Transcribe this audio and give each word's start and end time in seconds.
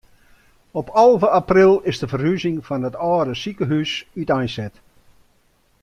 Op 0.71 0.89
alve 0.89 1.29
april 1.29 1.79
is 1.87 1.99
de 2.01 2.07
ferhuzing 2.11 2.57
fan 2.67 2.87
it 2.89 2.95
âlde 3.11 3.33
sikehús 3.41 3.91
úteinset. 4.21 4.75